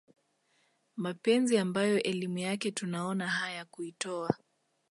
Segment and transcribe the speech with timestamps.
[0.97, 4.35] mapenzi ambayo elimu yake tunaona haya kuitowa